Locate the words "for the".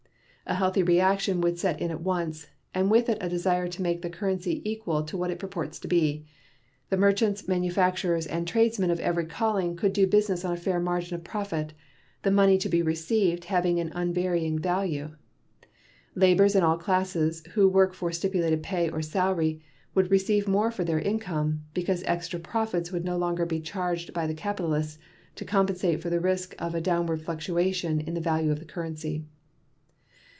26.01-26.19